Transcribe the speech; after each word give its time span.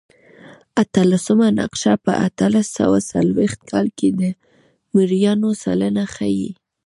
اتلسمه 0.83 1.47
نقشه 1.59 1.93
په 2.05 2.11
اتلس 2.27 2.67
سوه 2.79 2.97
څلوېښت 3.11 3.59
کال 3.71 3.87
کې 3.97 4.09
د 4.19 4.21
مریانو 4.93 5.49
سلنه 5.63 6.03
ښيي. 6.13 6.49